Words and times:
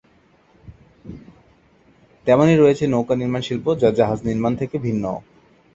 তেমনই 2.27 2.57
রয়েছে 2.57 2.83
নৌকা-নির্মান 2.87 3.41
শিল্প 3.41 3.65
যা 3.75 3.89
জাহাজ-নির্মাণ 3.91 4.53
থেকে 4.55 4.75
ভিন্ন। 4.77 5.05